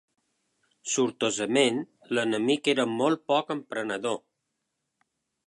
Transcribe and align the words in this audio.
Sortosament, 0.93 1.77
l'enemic 2.19 2.71
era 2.75 2.87
molt 3.03 3.23
poc 3.35 3.55
emprenedor. 3.59 4.19